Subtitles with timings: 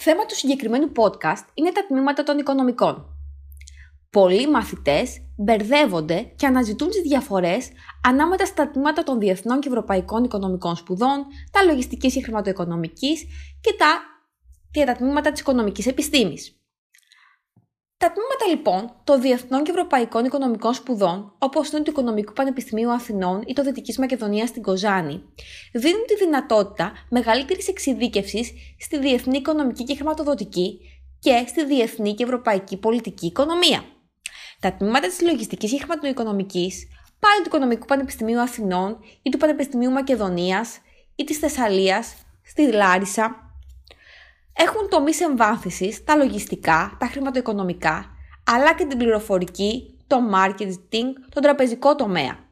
[0.00, 3.16] Θέμα του συγκεκριμένου podcast είναι τα τμήματα των οικονομικών.
[4.10, 7.68] Πολλοί μαθητές μπερδεύονται και αναζητούν τις διαφορές
[8.04, 13.24] ανάμεσα στα τμήματα των διεθνών και ευρωπαϊκών οικονομικών σπουδών, τα λογιστικής και χρηματοοικονομικής
[13.60, 14.00] και τα,
[14.70, 16.57] και τα τμήματα της οικονομικής επιστήμης.
[17.98, 23.42] Τα τμήματα λοιπόν των Διεθνών και Ευρωπαϊκών Οικονομικών Σπουδών, όπως είναι του Οικονομικού Πανεπιστημίου Αθηνών
[23.46, 25.22] ή το Δυτικής Μακεδονίας στην Κοζάνη,
[25.72, 30.80] δίνουν τη δυνατότητα μεγαλύτερης εξειδίκευσης στη διεθνή οικονομική και χρηματοδοτική
[31.18, 33.84] και στη διεθνή και ευρωπαϊκή πολιτική οικονομία.
[34.60, 40.78] Τα τμήματα της λογιστικής και χρηματοοικονομικής, πάλι του Οικονομικού Πανεπιστημίου Αθηνών ή του Πανεπιστημίου Μακεδονίας
[41.14, 43.47] ή της Θεσσαλίας, στη Λάρισα,
[44.58, 48.06] έχουν τομεί εμβάθυνση τα λογιστικά, τα χρηματοοικονομικά,
[48.44, 52.46] αλλά και την πληροφορική, το marketing, τον τραπεζικό τομέα.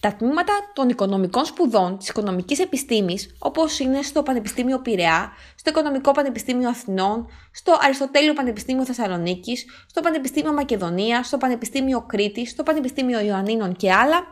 [0.00, 6.12] Τα τμήματα των οικονομικών σπουδών της οικονομικής επιστήμης, όπως είναι στο Πανεπιστήμιο Πειραιά, στο Οικονομικό
[6.12, 13.76] Πανεπιστήμιο Αθηνών, στο Αριστοτέλειο Πανεπιστήμιο Θεσσαλονίκης, στο Πανεπιστήμιο Μακεδονία, στο Πανεπιστήμιο Κρήτης, στο Πανεπιστήμιο Ιωαννίνων
[13.76, 14.26] και άλλα,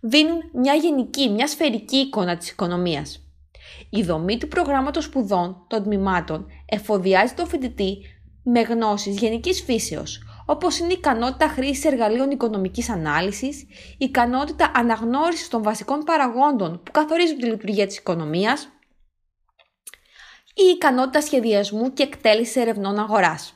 [0.00, 3.21] δίνουν μια γενική, μια σφαιρική εικόνα της οικονομίας.
[3.90, 7.98] Η δομή του προγράμματος σπουδών των τμήματων εφοδιάζει τον φοιτητή
[8.42, 13.66] με γνώσεις γενικής φύσεως, όπως είναι η ικανότητα χρήσης εργαλείων οικονομικής ανάλυσης, η
[13.98, 18.68] ικανότητα αναγνώρισης των βασικών παραγόντων που καθορίζουν τη λειτουργία της οικονομίας,
[20.54, 23.54] η ικανότητα σχεδιασμού και εκτέλεσης ερευνών αγοράς.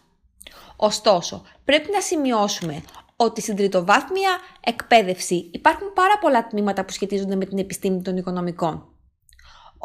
[0.77, 2.83] Ωστόσο, πρέπει να σημειώσουμε
[3.17, 8.96] ότι στην τριτοβάθμια εκπαίδευση υπάρχουν πάρα πολλά τμήματα που σχετίζονται με την επιστήμη των οικονομικών.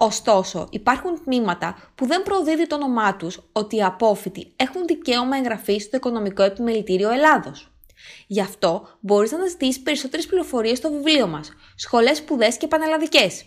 [0.03, 5.83] Ωστόσο, υπάρχουν τμήματα που δεν προδίδει το όνομά τους ότι οι απόφοιτοι έχουν δικαίωμα εγγραφής
[5.83, 7.71] στο Οικονομικό Επιμελητήριο Ελλάδος.
[8.27, 13.45] Γι' αυτό μπορείς να αναζητήσει περισσότερες πληροφορίες στο βιβλίο μας, Σχολές Σπουδές και Πανελλαδικές,